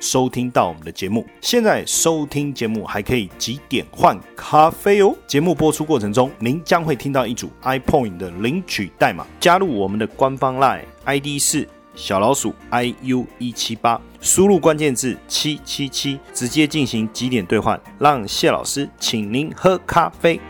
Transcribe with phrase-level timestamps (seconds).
[0.00, 5.14] 收听到我们的节目，现在收听节目还可以几点换咖啡哦。
[5.26, 20.40] 节目播出过程中，您将会听到一组 iPoint 的领取代码，加入我们的官方 Line ID 是小老鼠 iu 一七八，输入关键字七七七，直接进行几点兑换，让谢老师请您喝咖啡。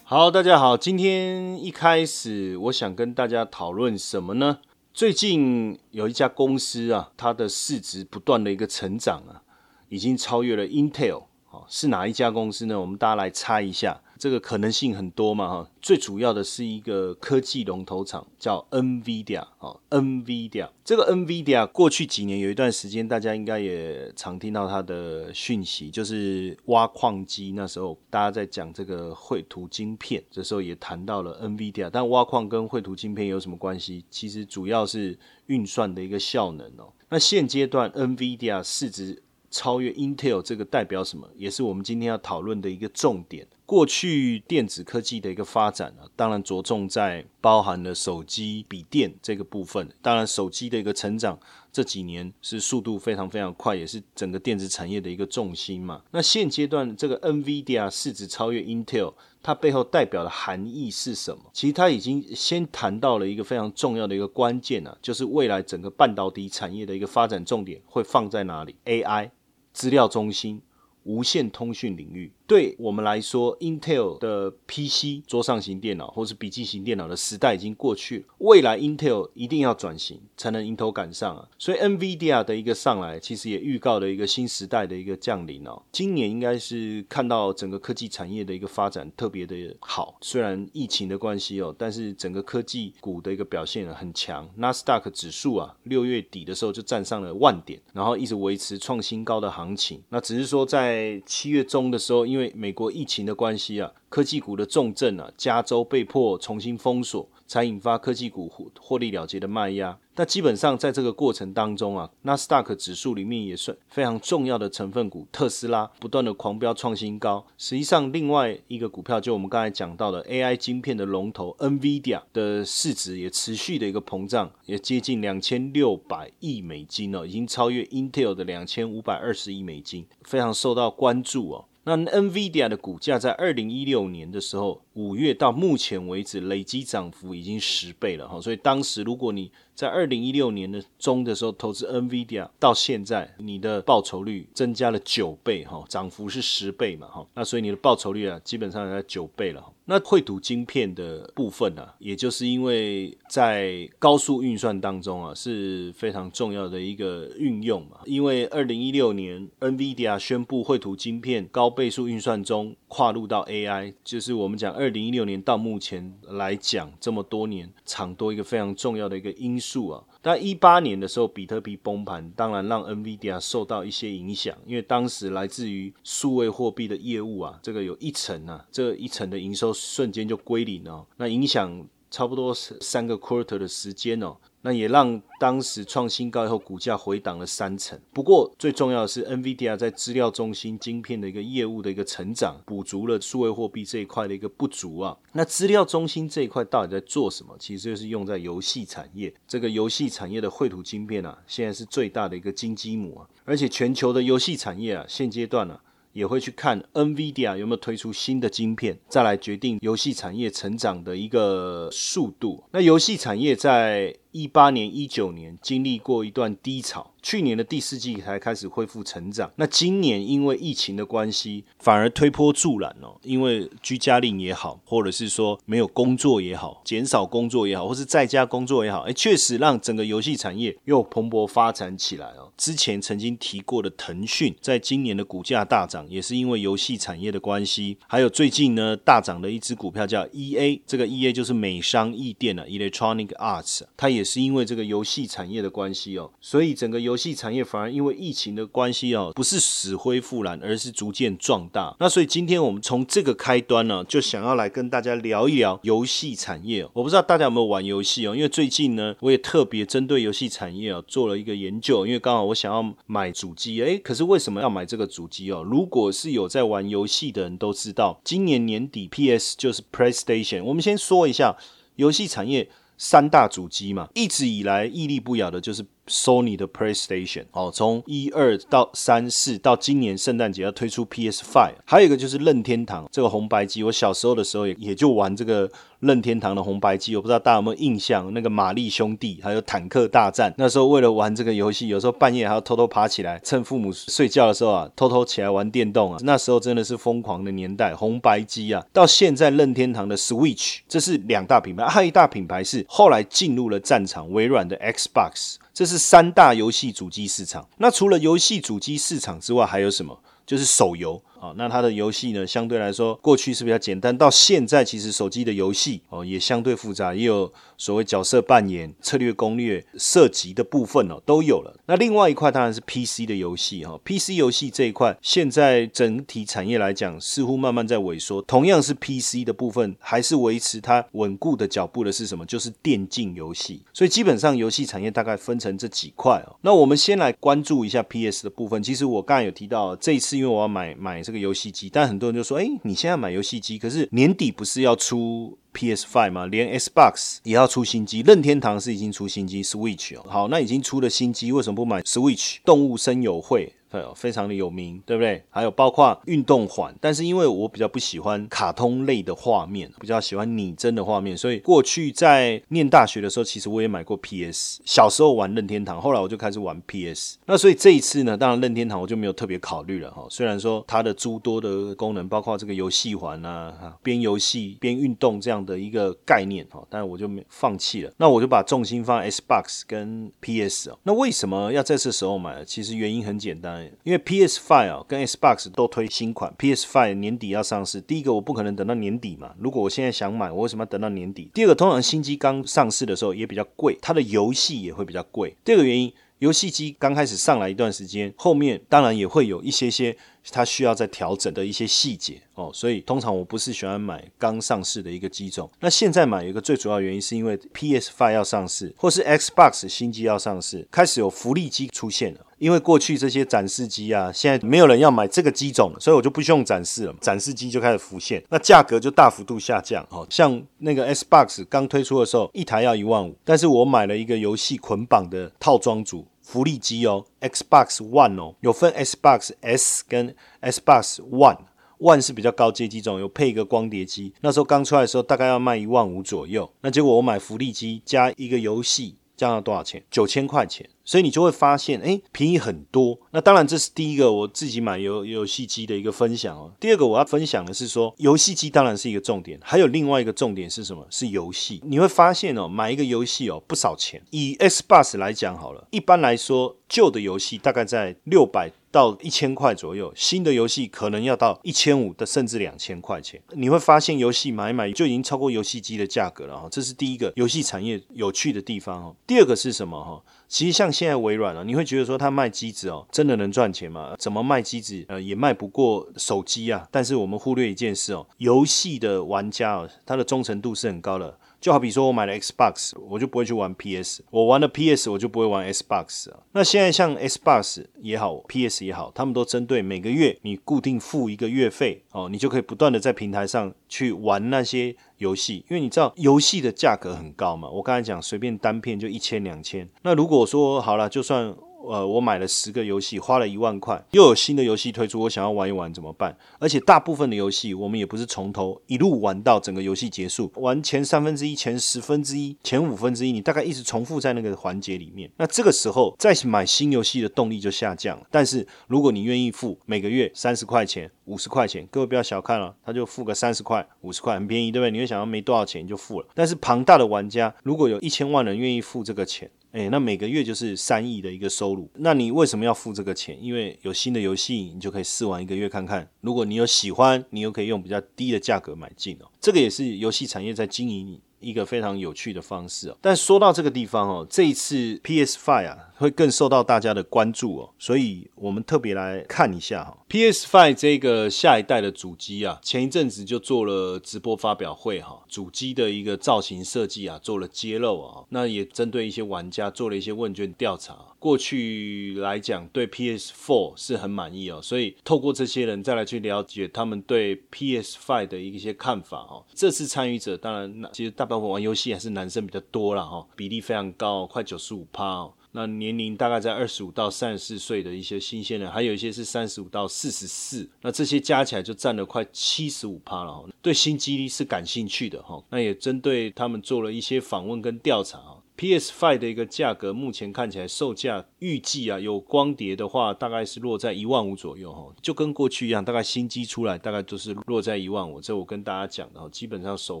[0.04, 4.58] 好，大家好，今天一开始我想跟大家讨论什么呢？
[4.94, 9.40] 最近有一家公司啊，它的市值不断的一个成长啊，
[9.88, 11.24] 已经超越了 Intel。
[11.50, 12.78] 哦，是哪一家公司呢？
[12.78, 14.02] 我们大家来猜一下。
[14.22, 15.68] 这个可能性很多嘛，哈。
[15.80, 19.44] 最主要的是一个科技龙头厂，叫 NVIDIA。
[19.58, 27.50] 哦，NVIDIA 这个 NVIDIA 过去几年有一段时间，大家应该也常听到它的讯息，就是挖矿机。
[27.56, 31.90] 那时候大家在讲这个绘图晶片，这时候也谈到了 NVIDIA。
[31.92, 34.04] 但挖矿跟绘图晶片有什么关系？
[34.08, 36.92] 其实主要是运算的一个效能哦。
[37.08, 39.20] 那现阶段 NVIDIA 市值。
[39.54, 41.28] 超越 Intel 这个代表什么？
[41.36, 43.46] 也是我们今天要讨论的一个重点。
[43.72, 49.88] 过去电子科技的一个发展啊，当然着重在包含了手机、笔电这个部分。
[50.02, 51.38] 当然，手机的一个成长
[51.72, 56.02] 这几年是速度非常非常快，也是整个电子产业的一个重心嘛。
[56.10, 61.42] 那现阶段这个 NVIDIA 市值超越 Intel，它背后代表的含义是什么？
[61.54, 69.30] 其实它已经先谈到了一个非常重要的一个关键啊，就是未来整个半导体产业的一个发展重点会放在哪里？AI。
[69.72, 70.60] 资料中心、
[71.04, 72.30] 无线通讯领域。
[72.46, 78.24] 对我们来说，Intel 的 PC 桌上型电脑或是笔记型电脑的时代已经过去了。
[78.38, 81.48] 未来 Intel 一定要转型，才能迎头赶上啊！
[81.58, 85.80] 所以 NVIDIA 的一个上来，其实也预告了一个新时代的一个降临哦。
[85.90, 94.46] 今年应该是看到整个科技产业的一个发展特别的好，虽然疫情的关系哦，但是整个科技股的一个表现很强。
[94.56, 100.02] 纳斯达克指数啊，六月底的时候就站上了万点，然后一直维持创新高的行情。
[100.10, 109.98] 那只是说在在七月中的时候，因为美国疫情的关系啊，科技股的重症啊，加州被迫重新封锁，才引发科技股获获利了结的卖压。
[110.16, 117.42] 那基本上在这个过程当中啊，纳斯达克指数里面也算非常重要的成分股，特斯拉不断的狂飙创新高。
[117.56, 131.64] 实际上，另外一个股票就我们刚才讲到的 AI 晶片的龙头 NVIDIA 的市值也持续的一个膨胀，也接近两千六百亿美金了，已经超越 Intel 的两千五百二十亿美金，非常受到关注哦。
[131.84, 149.71] 那 NVIDIA 的股价在二零一六年的时候，五月到目前为止累积涨幅已经十倍了哈，所以当时如果你在二零一六年的中的时候投资 NVIDIA，到现在你的报酬率增加了九倍哈，涨幅是十倍嘛哈，那所以你的报酬率啊基本上在九倍了。
[149.86, 169.62] 那绘图晶片的部分呢，也就是因为在高速运算当中啊是非常重要的一个运用嘛，因为二零一六年 NVIDIA 宣布绘图晶片高倍数运算中跨入到 AI，就是我们讲二零一六年到目前来讲这么多年长多一个非常重要的一个因。
[169.62, 184.36] 素啊，但一八年的时候，比特币崩盘，当然让 NVIDIA 受到一些影响，因为当时来自于数位货币的业务啊，这个有一层啊，这一层的营收瞬间就归零了，那影响差不多三个 quarter 的时间哦。
[184.62, 188.00] 那也让当时创新高以后，股价回档了三成。
[188.12, 195.16] 不过最重要的是，NVIDIA 在资料中心晶片的一个业务的一个成长，补足了数位货币这一块的一个不足啊。
[195.32, 197.56] 那资料中心这一块到底在做什么？
[197.58, 199.34] 其实就是用在游戏产业。
[199.46, 203.28] 这个游戏产业的绘图晶片啊，现在是最大的一个金鸡母啊。
[203.44, 205.78] 而且全球的游戏产业啊，现阶段呢。
[206.12, 212.62] 也会去看 NVIDIA 有没有推出新的晶片，再来决定游戏产业成长的一个速度。
[212.70, 217.10] 那游戏产业在一八年、一九年经历过一段低潮。
[217.22, 223.16] 去年的第四季才开始恢复成长，那今年因为疫情的关系，反而推波助澜哦。
[223.22, 232.50] 因为居家令也好，或者是说没有工作也好，减少工作也好，或是在家工作也好，哎，确实让整个游戏产业又蓬勃发展起来哦。
[232.56, 237.96] 之前曾经提过的腾讯，在今年的股价大涨，也是因为游戏产业的关系。
[238.08, 251.96] 还有最近呢大涨的一只股票叫 E A，这个 E A 就是美商易电啊 Electronic Arts，它也也是因为这个游戏产业的关系哦，所以整个游戏产业反而因为疫情的关系哦，不是死灰复燃，而是逐渐壮大。
[251.98, 256.88] 那所以今天我们从这个开端呢，就想要来跟大家聊一聊游戏产业。
[256.92, 265.64] 我不知道大家有没有玩游戏哦，因为最近呢，我也特别针对游戏产业哦做了一个研究，因为刚好我想要买主机，诶，可是为什么要买这个主机哦？
[265.68, 270.62] 如果是有在玩游戏的人都知道，今年年底 PS 就是 PlayStation。
[270.62, 271.56] 我们先说一下
[271.96, 272.68] 游戏产业
[273.04, 275.84] 三大主机嘛，一直以来屹立不摇的就是。
[276.12, 283.82] Sony 的 PlayStation 哦，从一二到三四到今年圣诞节要推出 PS Five，还有一个就是任天堂这个红白机。
[283.82, 285.70] 我小时候的时候也也就玩这个
[286.00, 288.32] 任天堂的红白机，我不知道大家有没有印象？
[288.34, 296.18] 那个玛丽兄弟还有坦克大战，那时候为了玩这个游戏，有时候半夜还要偷偷爬起来，趁父母睡觉的时候啊，偷偷起来玩电动啊。
[296.22, 298.84] 那时候真的是疯狂的年代，红白机啊。
[298.92, 305.54] 到现在任天堂的 Switch，这是两大品牌，还有一大品牌是后来进入了战场，微软的 Xbox。
[305.74, 307.68] 这是三大游戏主机市场。
[307.78, 310.20] 那除了游戏主机市场之外，还有什么？
[310.46, 311.22] 就是手游。
[311.42, 321.76] 啊，那它的游戏呢，相对来说过去是比较简单，到现在其实手机的游戏哦也相对复杂，也有所谓角色扮演、策略攻略、涉及的部分哦都有了。
[321.86, 328.40] 那另外一块当然是 PC 的游戏哈，PC 游戏这一块现在整体产业来讲似乎慢慢在萎缩。
[328.42, 332.46] 同样是 PC 的部分，还是维持它稳固的脚步的是什么？
[332.46, 333.82] 就是电竞游戏。
[333.92, 336.54] 所以基本上游戏产业大概分成这几块哦。
[336.60, 338.80] 那我们先来关注一下 PS 的部分。
[338.80, 341.31] 其实我刚才有提到，这一次因为我要买买这。
[341.32, 346.44] 这个游戏机，但很多人就说：“哎，你现在买游戏机，可是年底不是要出 PS Five 吗？
[346.44, 350.26] 连 Xbox 也要出新机，任天堂是已经出新机 Switch 哦。
[350.28, 352.58] 好，那已经出了新机，为什么不买 Switch？
[352.66, 353.72] 动物森友会。”
[354.14, 355.42] 非常的有名，对不对？
[355.50, 364.80] 还有包括运动环，但是因为我比较不喜欢卡通类的画面，比较喜欢拟真的画面，所以过去在念大学的时候，其实我也买过 PS。
[364.84, 367.38] 小时候玩任天堂，后来我就开始玩 PS。
[367.46, 370.26] 那所以这一次呢，当然任天堂我就没有特别考虑了哈。
[370.30, 378.12] 虽然说它的诸多的功能，包括这个游戏环啊，边游戏边运动这样的一个概念哈，但我就没放弃了。
[378.16, 380.98] 那我就把重心放在 Xbox 跟 PS 哦。
[381.02, 382.64] 那为什么要在这时候买？
[382.64, 383.81] 其实原因很简单。
[384.04, 388.00] 因为 PS Five 啊跟 Xbox 都推新款，PS Five 年底要上市。
[388.00, 391.50] 第一个我不可能等到年底嘛，如果我现在想买，我为什么要等到年底？
[391.54, 395.56] 第二个，通常新机刚上市的时候也比较贵，它的游戏也会比较贵。
[395.64, 400.16] 第二个原因，游戏机刚开始上来一段时间，后面当然也会有一些些
[400.50, 405.70] 它需要再调整的一些细节哦，所以通常我不是喜欢买刚上市的一个机种。
[405.80, 412.40] 那现在买有一个最主要原因，是因为 PS Five 要上市，或是 Xbox 新机要上市，开始有福利机出现了。
[412.58, 420.06] 因为过去这些展示机啊，现在没有人要买这个机种，所以我就不需用展示了，展示机就开始浮现，那价格就大幅度下降。
[420.10, 439.16] 哦，像那个 Xbox 刚推出的时候，一台要一万五，但是我买了一个游戏捆绑的套装组福利机哦，Xbox One 哦，有分 Xbox S 跟 Xbox One，One 是比较高阶机种，有配一个光碟机，那时候刚出来的时候大概要卖一万五左右，那结果我买福利机加一个游戏。
[439.36, 440.02] 降到多少钱？
[440.10, 443.18] 九千块钱，所以你就会发现，哎，便宜很多。
[443.30, 446.72] 那当然，这是第一个我自己买游游戏机的一个分享哦。
[446.78, 451.06] 第二个我要分享的是说，游戏机当然是一个重点，还有另外一个重点是什么？
[451.10, 451.80] 是游戏。
[451.84, 454.22] 你会发现哦，买一个游戏哦不少钱。
[454.30, 458.70] 以 S Bus 来讲好了，一般来说，旧的游戏大概在六百。
[458.92, 463.40] 到一千块左右，新的游戏可能要到一千五的，甚至两千块钱。
[463.54, 466.68] 你会发现，游戏买买就已经超过游戏机的价格了哈。
[466.70, 469.16] 这是第一个游戏产业有趣的地方哈。
[469.26, 470.22] 第二个是什么哈？
[470.46, 474.14] 其实像现在微软啊，你会觉得说它卖机子哦，真的能赚钱吗？
[474.18, 476.86] 怎么卖机子呃也卖不过手机啊。
[476.90, 481.38] 但是我们忽略一件事哦，游戏的玩家哦，他的忠诚度是很高的。
[481.62, 486.26] 就好比说，我买了 Xbox，我就不会去玩 PS；我玩了 PS，我就不会玩 Xbox。
[486.50, 495.64] 那现在像 Xbox 也好，PS 也好，他们都针对每个月你固定付一个月费哦，你就可以不断的在平台上去玩那些游戏。
[495.70, 499.88] 因为你知道游戏的价格很高嘛，我刚才讲随便单片就一千两千。
[500.02, 501.54] 那如果说好了，就算。
[501.86, 506.36] 呃，我买了十个游戏，花了一万块，又有新的游戏推出，我想要玩一玩怎么办？
[506.58, 515.30] 而且大部分的游戏，我们也不是从头一路玩到整个游戏结束，玩前三分之一、前十分之一、前五分之一，你大概一直重复在那个环节里面。
[515.36, 518.26] 那这个时候再买新游戏的动力就下降了。
[518.30, 524.90] 但是如果你愿意付每个月三十块钱、五十块钱，各位不要小看了，他就付个三十块、五十块，很便宜，对不对？
[524.90, 526.26] 你会想要没多少钱就付了。
[526.34, 529.50] 但是庞大的玩家，如果有一千万人愿意付这个钱。
[529.72, 533.36] 哎，那每个月就是三亿的一个收入，那你为什么要付这个钱？
[533.42, 536.06] 因为有新的游戏，你就可以试玩一个月看看。
[536.20, 539.30] 如果你有喜欢，你又可以用比较低的价格买进哦。
[539.40, 542.98] 这个也是游戏产业在经营一个非常有趣的方式哦。
[543.00, 560.98] 但说到这个地方哦，这一次 PS Five 啊会更受到大家的关注哦，所以我们特别来看一下哈，PS Five 这个下一代的主机啊，前一阵子就做了直播发表会哈，主机的一个造型设计啊做了揭露啊，那也针对一些玩家做了一些问卷调查。
[561.20, 569.44] 过去来讲，对 PS Four 是很满意哦，所以透过这些人再来去了解他们对 PS Five 的一些看法哦。
[569.54, 575.32] 这次参与者当然，其实大部分玩游戏还是男生比较多了哈，比例非常高，快九十五趴哦。
[575.52, 583.48] 那年龄大概在二十五到三十四岁的一些新鲜人，还有一些是三十五到四十四，那这些加起来就占了快七十五趴了。
[583.60, 588.41] 对新基地是感兴趣的哈，那也针对他们做了一些访问跟调查。
[588.62, 598.20] PS Five 的一个价格，目前看起来售价预计啊，有光碟的话，大概是落在一万五左右哈，就跟过去一样，大概新机出来大概都是落在一万五。
[598.20, 600.00] 这我跟大家讲的哈，基本上首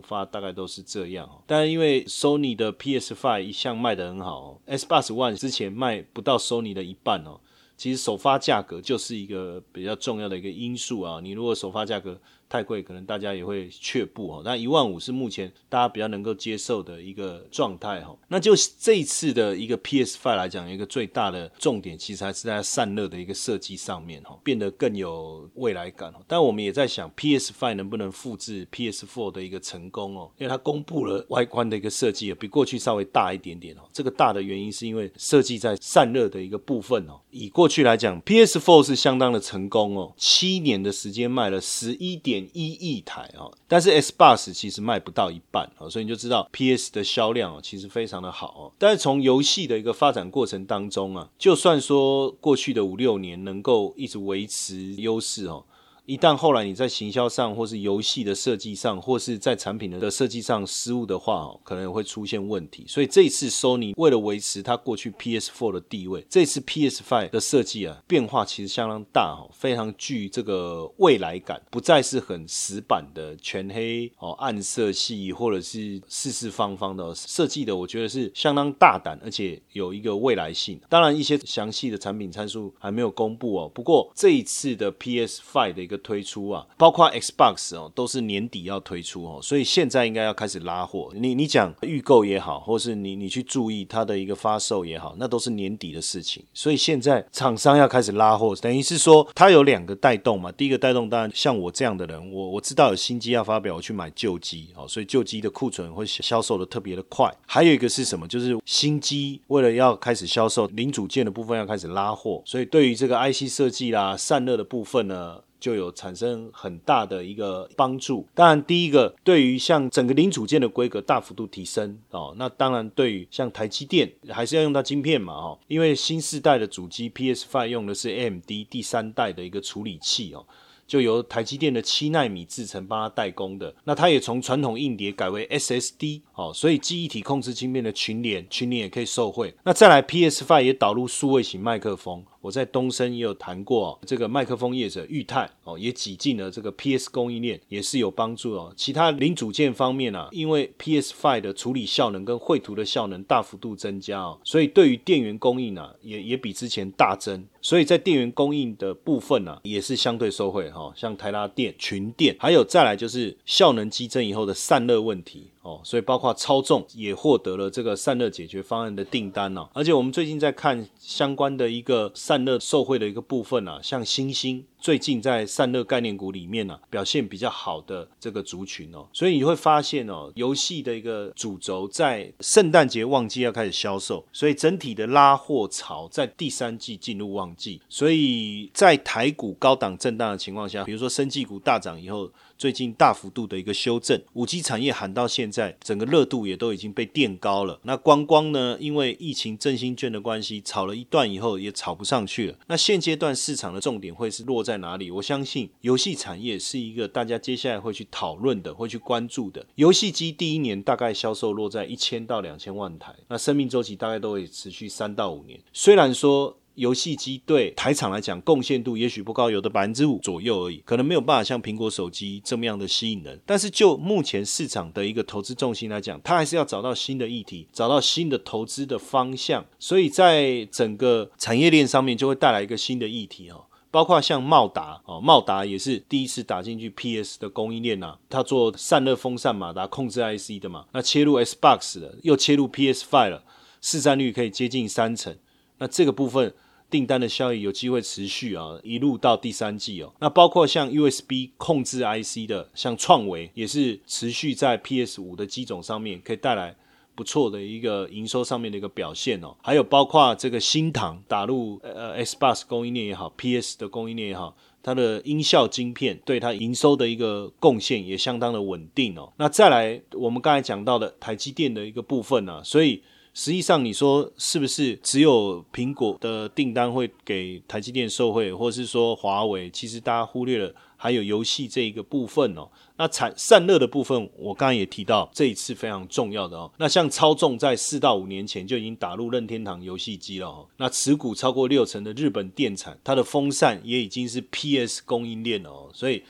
[0.00, 1.42] 发大概都是这样哈。
[1.44, 7.40] 但因为 Sony 的 PS Five 一向卖得很好，S 八十 One 之前卖不到 Sony 的一半哦。
[7.76, 12.16] 其实首发价格就是一个比较重要的一个因素啊，你如果首发价格。
[12.52, 14.42] 太贵，可能大家也会却步哦。
[14.44, 18.14] 那一万五是目前大家比较能够接受的一个状态哈。
[18.28, 26.12] 那就这一次的一个 PS Five 来讲，一个最大的重点其实还是在散热的一个设计上面哈，变得更有未来感。
[26.28, 30.30] 但我们也在想，PS Five 能不能复制 PS Four 的一个成功哦？
[30.36, 33.80] 因为它公布了外观的一个设计，比过去稍微大一点点哦。
[33.94, 37.18] 这个大的原因是因为设计在散热的一个部分哦。
[37.30, 42.41] 以过去来讲，PS Four 是相当的成功哦，七年的时间卖了十一点。
[42.52, 48.72] 一亿台啊，但是 S Bus 其实卖不到一半啊，所以你就知道 PS 的销量啊，其实非常的好哦。
[48.78, 55.64] 但是从游戏的一个发展过程当中啊，就算说过去的五六年能够一直维持优势哦。
[56.12, 62.84] 一旦后来你在行销上，或是游戏的设计上，或是在产品的设计上失误的话，哦，可能会出现问题。
[62.86, 80.78] 所以这一次 Sony 为了维持它过去 PS4 的地位，这次 PS5 的设计啊，变化其实相当大哦，非常具这个未来感，不再是很死板的全黑哦，暗色系或者是四四方方的设计的，我觉得是相当大胆，而且有一个未来性。
[80.90, 83.72] 当然，一些详细的产品参数还没有公布哦。
[83.74, 91.10] 不过这一次的 PS5 的一个推出啊，包括 Xbox 哦，都是年底要推出哦，所以现在应该要开始拉货。
[91.14, 96.44] 你你讲预购也好，或是你你去注意它的一个发售也好，那都是年底的事情。
[96.52, 100.50] 所以现在厂商要开始拉货，等于是说它有两个带动嘛。
[100.52, 107.32] 第一个带动当然像我这样的人，我我知道有新机要发表，我去买旧机哦，所以旧机的库存会销售的特别的快。
[107.46, 108.26] 还有一个是什么？
[108.26, 115.38] 就是新机为了要开始销售，零组件的部分要开始拉货，所以对于这个 IC 设计啦、散热的部分呢。
[115.62, 118.26] 就有产生很大的一个帮助。
[118.34, 130.44] 当然，第一个对于像整个零组件的规格大幅度提升哦，那当然对于像台积电还是要用到晶片嘛哦，因为新世代的主机 PS Five 用的是 AMD 第三代的一个处理器哦。
[130.84, 139.54] 就由台积电的七纳米制程帮它代工的，那它也从传统硬碟改为 SSD 哦，所以记忆体控制晶片的群联，群联也可以受惠。
[139.62, 148.74] 那再来 PS Five 也导入数位型麦克风，我在东升也有谈过，这个麦克风业者裕泰哦，也挤进了这个 PS 供应链，也是有帮助哦。
[148.76, 157.46] 其他零组件方面啊，因为 PS Five 的处理效能跟绘图的效能大幅度增加哦，所以对于电源供应啊，也也比之前大增。
[157.64, 165.46] 所以在电源供应的部分呢，也是相对受惠哈，像台达电、群电，还有再来就是效能激增以后的散热问题。
[165.62, 169.68] 哦，所以包括超重也获得了这个散热解决方案的订单呢。
[169.72, 192.28] 而且我们最近在看相关的一个散热受惠的一个部分啊，像星星最近在散热概念股里面呢表现比较好的这个族群哦，所以你会发现哦，游戏的一个主轴在圣诞节旺季要开始销售，所以整体的拉货潮在第三季进入旺季，所以在台股高档震荡的情况下，比如说生技股大涨以后。
[192.62, 197.80] 最近大幅度的一个修正，五 G 产业喊到现在，整个热度也都已经被垫高了。
[197.82, 198.76] 那观光呢？
[198.78, 202.56] 因为疫情振兴券的关系，炒了一段以后也炒不上去了。
[202.68, 205.10] 那现阶段市场的重点会是落在哪里？
[205.10, 209.66] 我相信游戏产业是一个大家接下来会去讨论的，会去关注的。
[209.74, 215.58] 游戏机第一年大概销售落在一千到两千万台，那生命周期大概都会持续三到五年。
[215.72, 216.56] 虽然说。
[216.74, 223.40] 游戏机对台厂来讲贡献度也许不高，有的百分之五左右而已，可能没有办法像苹果手机这么样的吸引人。
[223.44, 229.64] 但是就目前市场的一个投资重心来讲，它还是要找到新的议题，找到新的投资的方向。
[229.78, 233.64] 所以在整个产业链上面就会带来一个新的议题哦。
[233.90, 243.44] 包括像茂达哦，茂达也是第一次打进去 PS 的供应链呐，它做散热风扇马达控制 IC 的嘛，那切入 Xbox 的，又切入 PS Five 了，
[243.82, 245.36] 市占率可以接近三成，
[245.76, 246.54] 那这个部分。
[246.92, 250.12] 订单的效益有机会持续啊，一路到第三季哦。
[250.20, 256.76] 那包括像 USB 控制 IC 的，像创维也是持续在 PS 五的机种上面可以带来
[257.14, 259.56] 不错的一个营收上面的一个表现哦。
[259.62, 269.32] 还有包括这个新唐打入呃 Xbox 供应链也好，PS 的供应链也好，它的音效晶片对它营收的一个贡献也相当的稳定哦。
[269.38, 273.02] 那再来我们刚才讲到的台积电的一个部分呢，所以。
[273.34, 279.70] 实际上，你说是不是只有苹果的订单会给台积电受惠，或是说华为？
[279.70, 282.68] 其实大家忽略了还有游戏这一个部分哦。
[282.98, 286.70] 那产散热的部分，我刚刚也提到，这一次非常重要的哦。
[286.76, 290.68] 那像超重在四到五年前就已经打入任天堂游戏机了哦。
[290.76, 295.90] 那持股超过六成的日本电产，它的风扇也已经是 PS 供应链了哦。
[295.94, 296.22] 所以。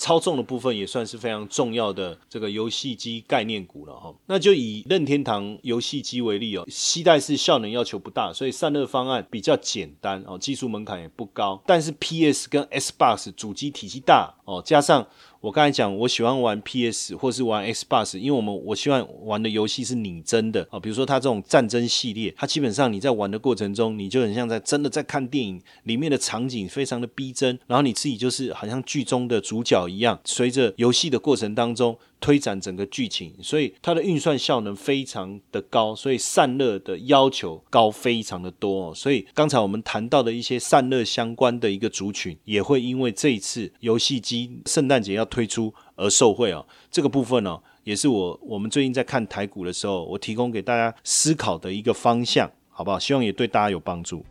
[0.00, 15.06] 超重的部分也算是非常重要的这个游戏机概念股了哈，那就以任天堂游戏机为例哦，携带式效能要求不大，所以散热方案比较简单哦，技术门槛也不高，但是 PS 跟 Xbox 主机体积大哦，加上。
[15.40, 31.96] 我刚才讲，我喜欢玩 PS 或是玩 Xbox，因为我们我希望玩的游戏是拟真的啊，比如说它这种战争系列，它基本上你在玩的过程中，你就很像在真的在看电影，里面的场景非常的逼真，然后你自己就是好像剧中的主角一样，随着游戏的过程当中。
[32.20, 38.94] 推展整个剧情，所以它的运算效能非常的高，所以散热的要求高非常的多哦。
[38.94, 46.66] 所以刚才我们谈到的一些散热相关的一个族群，也会因为这一次游戏机圣诞节要推出而受惠哦。
[46.90, 52.98] 这个部分呢，也是我我们最近在看台股的时候，我提供给大家思考的一个方向，好不好？
[52.98, 54.24] 希望也对大家有帮助。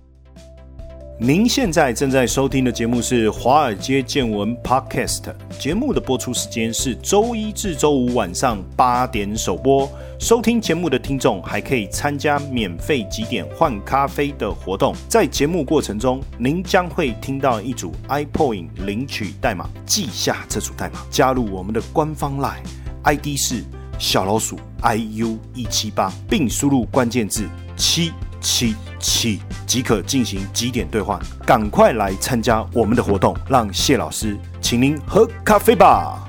[1.22, 5.24] 您现在正在收听的节目是《华尔街见闻》Podcast，
[5.60, 9.92] 节目的播出时间是周一至周五晚上八点首播。
[10.18, 23.66] 收听节目的听众还可以参加免费几点换咖啡的活动，在节目过程中，您将会听到一组 iPoint 领取代码，记下这组代码，加入我们的官方 Line，ID 是
[23.98, 28.14] 小老鼠 iu 一七八，并输入关键字七。
[28.42, 36.26] 七七即可进行几点兑换，赶快来参加我们的活动，让谢老师请您喝咖啡吧。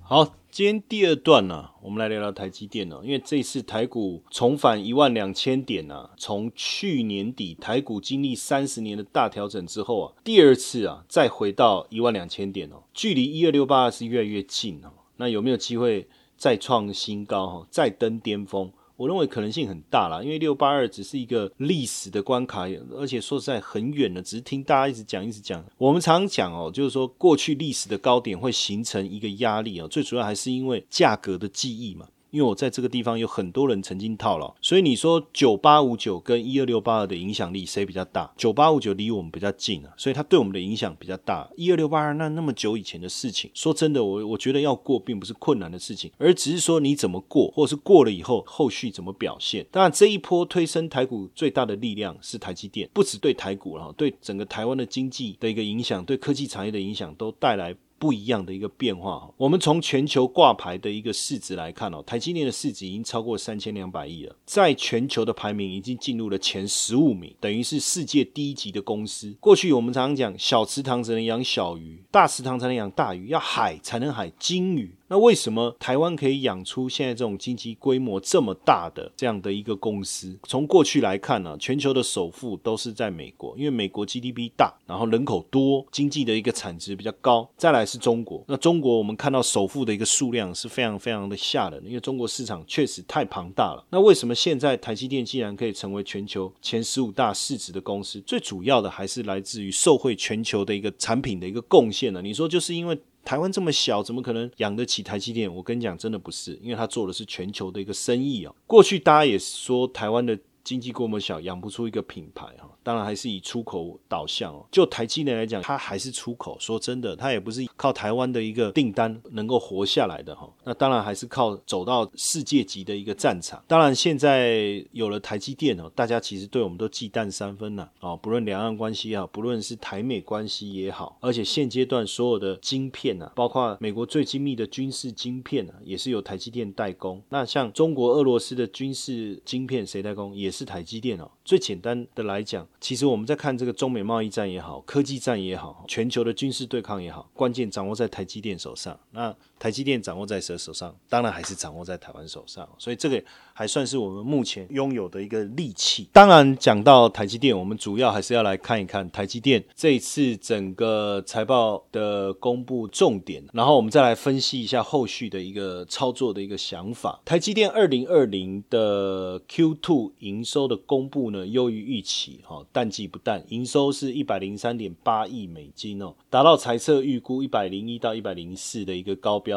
[0.00, 18.70] 好，今天第二段呢，我们来聊聊台积电呢，因为这次台股重返一万两千点呢，从去年底台股经历三十年的大调整之后啊，第二次啊再回到一万两千点哦，距离一二六八是越来越近哦，那有没有机会再创新高哈，再登巅峰？
[19.02, 25.64] 我认为可能性很大啦，因为六八二只是一个历史的关卡，而且说实在很远的，只是听大家一直讲一直讲。
[25.76, 32.06] 我们常讲哦，就是说过去历史的高点会形成一个压力哦，最主要还是因为价格的记忆嘛。
[32.32, 38.32] 因为我在这个地方有很多人曾经套牢，所以你说九八五九跟一二六八二的影响力谁比较大？
[38.38, 41.46] 九八五九离我们比较近啊，所以它对我们的影响比较大。
[41.56, 49.66] 一二六八二那那么久以前的事情，说真的，我我觉得要过并不是困难的事情，而只是说你怎么过，或者是过了以后后续怎么表现。
[49.70, 57.76] 当然，这一波推升台股最大的力量是台积电，不止对台股了，对整个台湾的经济的一个影响，对科技产业的影响都带来。
[58.02, 69.32] 不一样的一个变化我们从全球挂牌的一个市值来看哦，台积电的市值已经超过三千两百亿了，在全球的排名已经进入了前十五名，等于是世界第一级的公司。
[69.38, 74.92] 过去我们常常讲，小池塘只能养小鱼，大池塘才能养大鱼，要海才能海金鱼。
[75.06, 80.36] 那为什么台湾可以养出现在这种经济规模这么大的这样的一个公司？
[80.44, 87.46] 从过去来看呢，全球的首富都是在美国，因为美国 GDP 大，然后人口多，经济的一个产值比较高。
[87.58, 93.84] 再来是中国，那中国我们看到首富的一个数量是非常非常的吓人，因为中国市场确实太庞大了。
[93.90, 98.20] 那为什么现在台积电既然可以成为全球前十五大市值的公司？
[98.22, 102.22] 最主要的还是来自于受惠全球的一个产品的一个贡献呢？
[102.22, 102.98] 你说就是因为？
[103.24, 105.54] 台湾这么小，怎么可能养得起台积电？
[105.54, 108.52] 我跟你讲，真的不是，因为他做的是全球的一个生意啊。
[108.66, 112.68] 过去大家也说台湾的经济规模小，养不出一个品牌哈。
[112.82, 114.64] 当然还是以出口导向哦。
[114.70, 116.56] 就台积电来讲，它还是出口。
[116.60, 120.48] 说真的，它也不是靠台湾的一个订单能够活下来的哈。
[120.64, 123.62] 那当然还是靠走到世界级的一个战场。
[123.66, 128.16] 当然现在有了台积电哦，大家其实对我们都忌惮三分呐哦。
[128.16, 137.22] 不论两岸关系也好，不论是台美关系也好，而且现阶段所有的晶片呐，包括美国最精密的军事晶片啊，也是由台积电代工。
[137.28, 140.34] 那像中国、俄罗斯的军事晶片谁代工？
[140.34, 141.30] 也是台积电哦。
[141.44, 148.98] 最简单的来讲，其实我们在看这个中美贸易战也好，科技战也好，全球的军事对抗也好，关键掌握在台积电手上。
[149.12, 150.92] 那台积电掌握在谁手上？
[151.08, 152.68] 当然还是掌握在台湾手上。
[152.78, 153.22] 所以这个
[153.52, 156.08] 还算是我们目前拥有的一个利器。
[156.12, 167.20] 当然，讲到台积电，我们主要还是要来看一看台积电这一次整个财报的公布重点，然后我们再来分析一下后续的一个操作的一个想法。
[167.24, 179.51] 台积电二零二零的 Q two 营收的公布呢，优于预期，哈，淡季不淡，营收是一百零三点八亿美金哦，达到财测预估一百零一到一百零四的一个高标。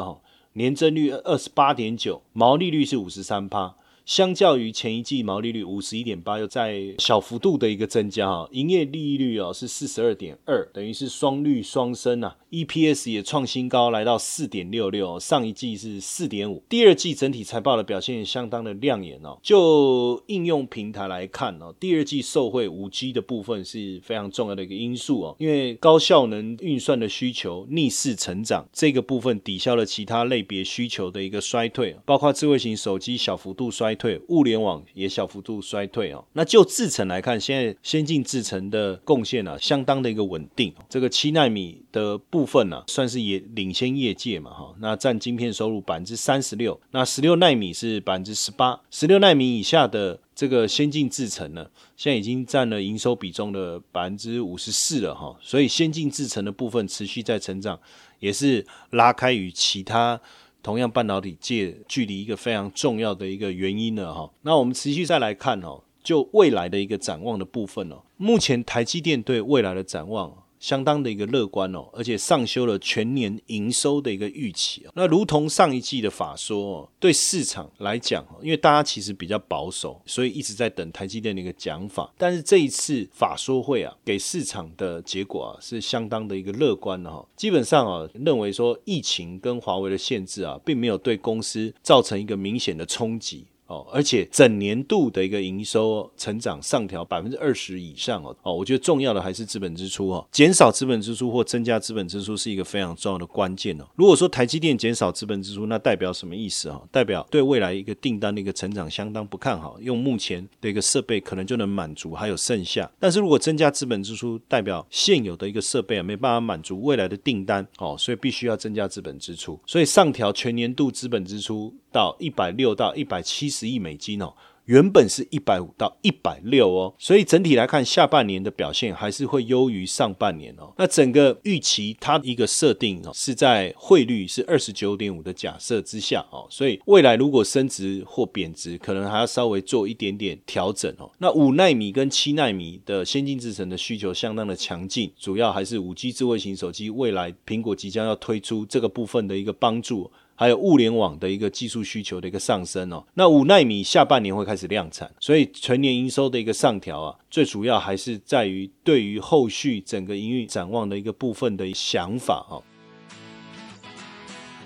[0.53, 3.75] 年增率二十八点九，毛利率是五十三趴。
[4.05, 19.39] 相较于前一季毛利率五十一点八，又在小幅度的一个增加哈，营业利率哦是四十二点二，等于是双率双升啊，EPS 也创新高，来到四点六六，上一季是四点五，第二季整体财报的表现相当的亮眼哦。
[19.41, 33.94] 就应用平台来看哦，第二季受惠五 G 的部分是非常重要的一个因素哦，因为高效能运算的需求逆势成长，这个部分抵消了其他类别需求的一个衰退，包括智慧型手机小幅度衰。
[33.95, 36.23] 退物联网也小幅度衰退哦。
[36.33, 40.73] 那就制程来看，现在先进制程的贡献呢，相当的一个稳定。
[40.89, 44.75] 这个七纳米的部分呢，算是也领先业界嘛哈。
[44.79, 55.35] 那占晶片收入百分之三十六，那十六纳米是百分之十八，十六纳米以下的这个先进制程呢，现在已经占了营收比重的百分之五十四了哈。
[55.41, 57.79] 所以先进制程的部分持续在成长，
[58.19, 60.19] 也是拉开与其他。
[60.65, 64.31] 同样，半导体界距离一个非常重要的一个原因了哈。
[64.41, 68.01] 那我们持续再来看哦，就未来的一个展望的部分哦。
[68.17, 70.35] 目前台积电对未来的展望。
[70.65, 82.11] 相当的一个乐观哦，而且上修了全年营收的一个预期那如同上一季的法说，对市场来讲，因为大家其实比较保守，所以一直在等台积电的一个讲法。
[82.17, 87.23] 但是这一次法说会啊，给市场的结果啊是相当的一个乐观的哈。
[87.35, 93.45] 基本上啊，认为说疫情跟华为的限制啊，并没有对公司造成一个明显的冲击。
[93.67, 103.85] 哦，而且整年度的一个营收成长上调百分之二十以上哦，哦，我觉得重要的还是资本支出哦，减少资本支出或增加资本支出是一个非常重要的关键哦。
[103.95, 106.81] 如果说台积电减少资本支出，那代表什么意思啊？
[106.91, 112.89] 代表对未来一个订单的一个成长相当不看好，用目前的一个设备可能就能满足，还有剩下。
[112.99, 121.73] 但是如果增加资本支出，代表现有的一个设备啊没办法满足未来的订单哦，所以必须要增加资本支出，所以上调全年度资本支出。
[121.95, 124.33] 到一百六到一百七十亿美金哦，
[124.65, 130.73] 原本是一百五到一百六哦，所以整体来看，下半年的表现还是会优于上半年哦。
[130.77, 141.11] 那整个预期它一个设定哦，是在汇率是二十九点五的假设之下哦，所以未来如果升值或贬值，可能还要稍微做一点点调整哦。
[141.19, 150.11] 那五纳米跟七纳米的先进制程的需求相当的强劲，主要还是五 G 智慧型手机未来苹果即将要推出这个部分的一个帮助。
[150.35, 162.61] 还有物联网的一个技术需求的一个上升哦，那五纳米下半年会开始量产，所以全年营收的一个上调啊，最主要还是在于对于后续整个营运展望的一个部分的想法哦。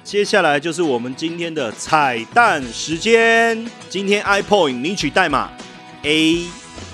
[0.03, 5.51] 接下来就是我们今天的彩蛋时间，今天 iPoint 领取代码
[6.01, 6.47] A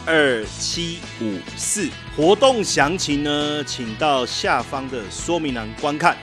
[0.06, 6.18] 二七五四，活动详情呢，请到下方的说明栏观看。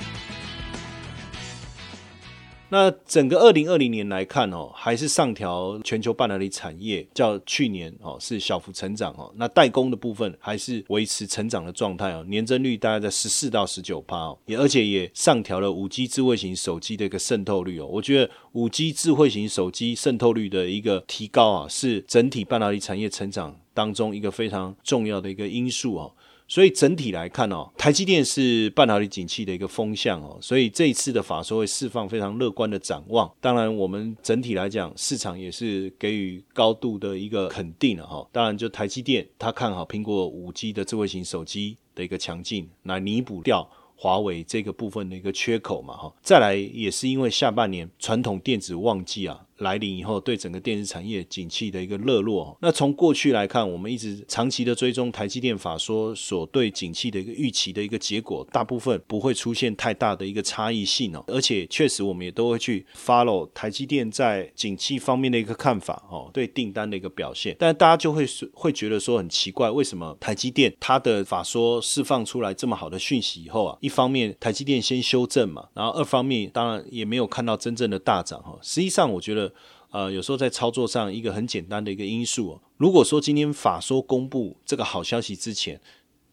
[2.73, 9.31] 那整个二零二零年来看哦，还是上调全球半导体产业，较去年哦是小幅成长哦。
[9.37, 17.87] 那代工的部分还是维持成长的状态哦，年增率大概在十四到十九趴哦，也而且也上调了五 G 智慧型手机的一个渗透率哦。
[17.87, 26.15] 我觉得五 G 智慧型手机渗透率的一个提高啊，是整体半导体产业成长当中一个非常重要的一个因素哦。
[26.53, 33.33] 所以整体来看哦，台积电是半导体景气的一个风向哦，所以这一次的法说会释放非常乐观的展望。
[33.41, 38.29] 当然，我们整体来讲，市场也是给予高度的一个肯定了哈。
[38.31, 43.67] 当然，就台积电，他看好苹果五 G 的智慧型手机的一个强劲，来弥补掉。
[43.95, 52.57] 华为这个部分的一个缺口嘛，哈，再来也是因为下半年传统电子旺季啊来临以后，对整个电子产业景气的一个热络。
[52.61, 61.25] 那从过去来看，我们一直长期的追踪台积电法说所对景气的一个预期的一个结果，大部分不会出现太大的一个差异性哦。
[61.29, 67.57] 而且确实我们也都会去 follow 台积电在景气方面的一个看法哦，对订单的一个表现。
[67.59, 78.59] 但大家就会会觉得说很奇怪，为什么台积电它的法说释放出来这么好的讯息以后啊，一方面台积电先修正嘛，然后二方面当然也没有看到真正的大涨哈。
[78.61, 79.52] 实际上我觉得。
[79.91, 85.81] 呃，有时候在操作上一个很简单的一个因素，如果说今天法说公布这个好消息之前，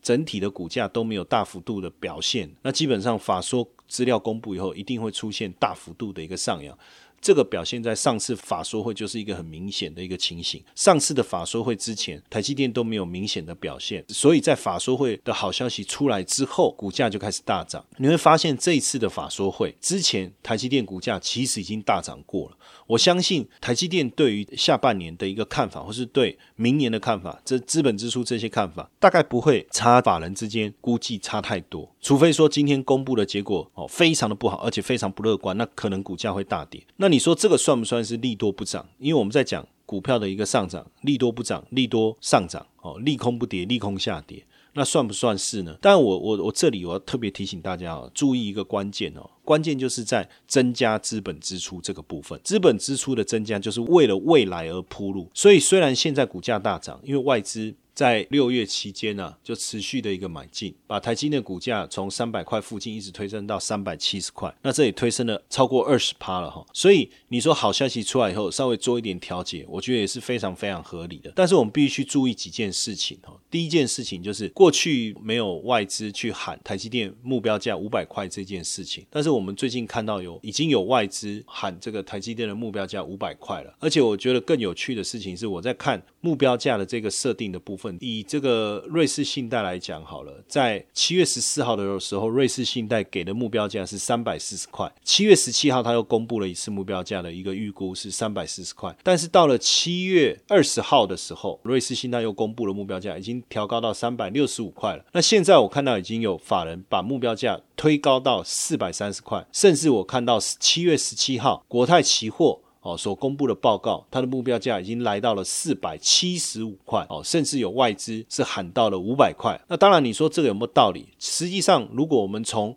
[0.01, 6.77] 整体的股价都没有大幅度的表现，那基本上法说资料公布以后，一定会出现大幅度的一个上扬。
[7.21, 10.63] 这个表现在上次法说会就是一个很明显的一个情形。
[10.73, 17.86] 上次的法说会之前，台积电都没有明显的表现，所以在法说会的好消息出来之后，股价就开始大涨。
[17.97, 22.58] 你会发现这一次的法说会之前，台积电股价其实已经大涨过了。
[22.89, 31.88] 我相信台积电对于下半年的一个看法，或是对明年的看法，这资本支出这些看法，大概不会差法人之间估计差太多。
[32.02, 36.84] 除非说今天公布的结果哦非常的不好，而且非常不乐观，那可能股价会大跌。
[36.95, 38.84] 那你说这个算不算是利多不涨？
[38.97, 44.43] 因为我们在讲股票的一个上涨，利多不涨，利多上涨哦，利空不跌，利空下跌。
[44.73, 45.75] 那算不算是呢？
[45.82, 52.39] 但我我我这里我要特别提醒大家哦，注意一个关键哦，关键就是在增加资本支出这个部分。
[52.43, 55.29] 资本支出的增加就是为了未来而铺路。
[55.34, 57.73] 所以虽然现在股价大涨，因为外资。
[57.93, 66.65] 在六月期间呢，就持续的一个买进，把台积电股价从三百块附近一直推升到三百七十块，那这里推升了超过二十趴了哈。
[66.73, 71.32] 所以你说好消息出来以后，稍微做一点调节，我觉得也是非常非常合理的。
[71.36, 73.38] 但是我们必须注意几件事情哈。
[73.52, 83.75] 第一件事情就是过去没有外资去喊台积电目标价五百块这件事情，但是我们最近看到有已经有外资喊这个台积电的目标价五百块了。
[83.80, 87.97] 而且我觉得更有趣的事情是，我在看目标价的这个设定的部分。
[88.01, 94.91] 以这个瑞士信贷来讲好了，在七月十四号的时候，瑞士信贷给的目标价是三百四十块。
[95.03, 98.95] 七月十七号，他又公布了一次目标价的一个预估是三百四十块。
[99.03, 105.05] 但是到了七月二十号的时候，瑞士信贷又公布了目标价，已经调高到三百六十五块了。
[105.13, 112.60] 那现在我看到已经有法人把目标价推高到四百三十块，甚至我看到七月十七号国泰期货。
[112.81, 119.59] 哦，所公布的报告，它的目标价已经来到了四百七十五块哦，甚至有外资是喊到了五百块。
[119.67, 121.07] 那当然，你说这个有没有道理？
[121.19, 122.75] 实际上，如果我们从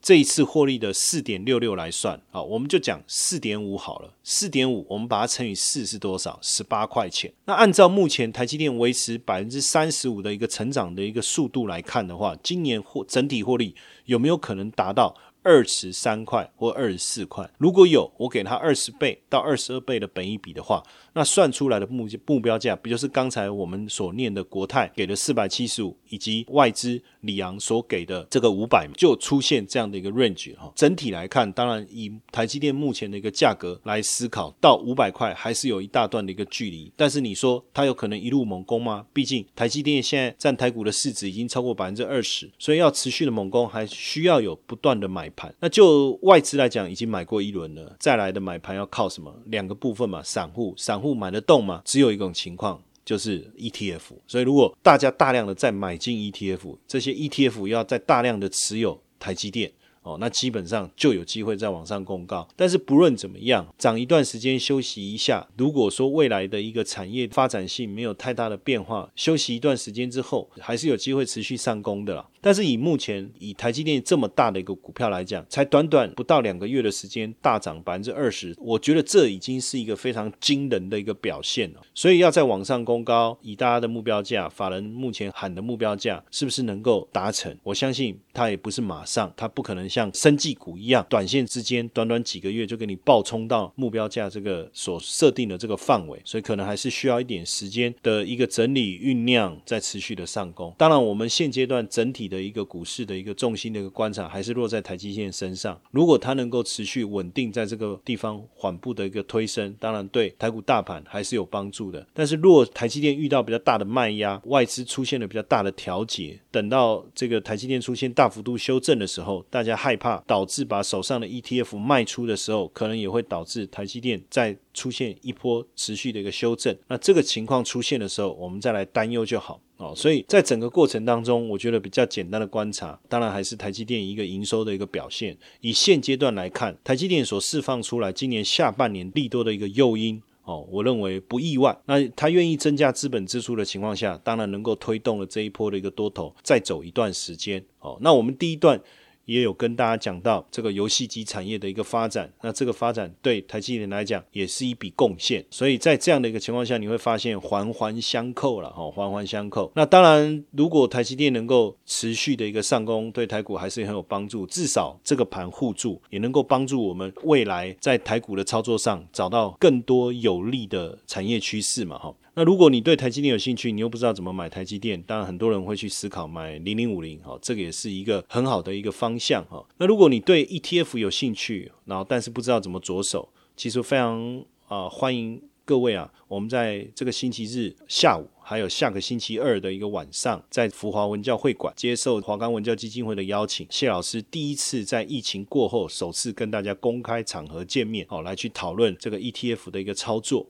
[0.00, 4.10] 这一次获利的四点六六来算，啊，我们就讲四点五好了。
[4.22, 6.38] 四点五，我们把它乘以四是多少？
[6.42, 7.32] 十八块钱。
[7.46, 15.16] 那按照目前台积电维持百分之三十五的一个成长的一个速度来看的话，今年获整体获利有没有可能达到？
[15.44, 20.82] 二十三块或二十四块，如果有我给他二十倍到二十二倍的本益比的话，
[21.14, 30.72] 那算出来的目目标价不就是刚才我们所念的国泰给的四百七十五，以及外资里昂所给的这个五百，就出现这样的一个 range 哈。
[30.74, 36.90] 整体来看，当然以台积电目前的一个价格来思考，到五百块还是有一大段的一个距离。
[36.96, 39.04] 但是你说它有可能一路猛攻吗？
[39.12, 45.28] 毕竟台积电现在占台股的市值已经超过百分之二十，所以要持续的猛攻，还需要有不断的买。
[45.36, 49.34] 盘那就外资来讲，已经买过一轮了，再来的买盘要靠什么？
[49.46, 51.82] 两个部分嘛，散户，散户买得动吗？
[51.84, 54.02] 只有一种情况，就是 ETF。
[54.28, 59.72] 所以如果大家大量的在买进 ETF，这些 ETF 要在大量的持有台积电。
[60.04, 62.46] 哦，那基本上就有机会再往上公告。
[62.54, 65.48] 但是不论怎么样，涨一段时间休息一下。
[65.56, 72.28] 如果说未来的一个产业发展性没有太大的变化，休息一段时间之后，还是有机会持续上攻的啦。
[72.40, 81.80] 但是以目前以台积电这么大的一个股票来讲，才短短不到两个月的时间大涨百分之二十，我觉得这已经是一个非常惊人的一个表现了。
[81.94, 87.56] 所以要在往上攻高，以大家的目标价，法人目前喊的目标价是不是能够达成？
[87.62, 89.84] 我相信它也不是马上，它不可能。
[89.94, 100.74] 像生技股一样，短线之间短短几个月就给你爆冲到目标价这个所设定的这个范围，所以可能还是需要一点时间的一个整理酝酿，再持续的上攻。
[100.76, 105.80] 当然，我们现阶段整体的一个股市的一个重心的一个观察，还是落在台积电身上。
[105.92, 112.04] 如果它能够持续稳定在这个地方缓步的一个推升，当然对台股大盘还是有帮助的。
[112.12, 119.74] 但是，若台积电遇到比较大的卖压，外资出现了比较大的调节，等到这个台积电出现大大幅度修正的时候，大家。
[119.84, 126.74] 害怕导致把手上的 ETF 卖出的时候，可能也会导致台积电再出现一波持续的一个修正。
[126.88, 129.92] 那这个情况出现的时候，我们再来担忧就好哦。
[129.94, 135.36] 所以在整个过程当中，我觉得比较简单的观察，当然还是台积电一个营收的一个表现。
[135.60, 141.76] 以现阶段来看，台积电所释放出来今年下半年利多的一个诱因哦，我认为不意外。
[141.86, 147.98] 那他愿意增加资本支出的情况下，当然能够推动了这一波的一个多头再走一段时间哦。
[148.00, 148.80] 那我们第一段。
[149.24, 159.70] 也有跟大家讲到这个游戏机产业的一个发展，那这个发展对台积电来讲也是一笔贡献，所以在这样的一个情况下，你会发现环环相扣了哈，环环相扣。
[159.74, 172.14] 那当然，如果台积电能够持续的一个上攻，对台股还是很有帮助，至少这个盘互助，也能够帮助我们未来在台股的操作上找到更多有利的产业趋势嘛哈。
[172.36, 179.64] 那如果你对台积电有兴趣，你又不知道怎么买台积电，当然很多人会去思考买零零五零，哈，这个也是一个很好的一个方向，哈。
[179.76, 200.44] 那如果你对 ETF 有兴趣，然后但是不知道怎么着手，其实非常啊欢迎各位啊，我们在这个星期日下午，还有下个星期二的一个晚上，在福华文教会馆接受华冈文教基金会的邀请，谢老师第一次在疫情过后首次跟大家公开场合见面，哦，来去讨论这个 ETF 的一个操作。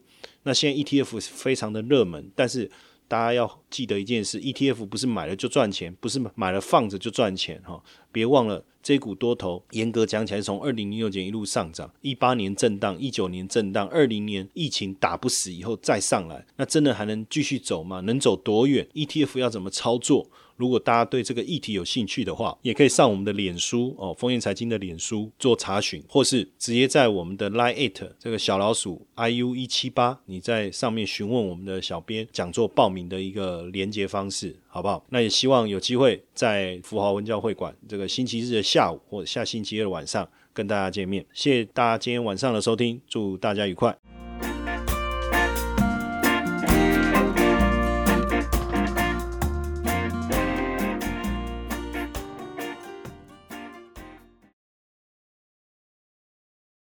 [0.44, 2.70] 那现在 ETF 是非常的热门，但是
[3.06, 7.82] 大家要记得一件事：ETF 不是买了就赚钱，不是买了放着就赚钱哈。
[8.10, 18.00] 别忘了，这股多头严格讲起来，从二零零六年一路上涨，一八年震荡，一九年震荡，二零年疫情打不死以后再上来，那真的还能继续走吗？
[18.00, 20.30] 能走多远？ETF 要怎么操作？
[20.56, 35.04] 如果大家对这个议题有兴趣的话，也可以上我们的脸书哦，丰源财经的脸书做查询，或是直接在我们的 Line It 这个小老鼠 iu 一七八，你在上面询问我们的小编讲座报名的一个连接方式，好不好？
[35.10, 41.24] 那也希望有机会在富豪文教会馆这个星期日的下午或者下星期二晚上跟大家见面。
[41.32, 44.13] 谢谢大家今天晚上的收听，祝大家愉快。